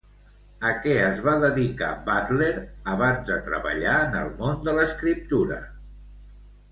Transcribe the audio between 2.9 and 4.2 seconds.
abans de treballar en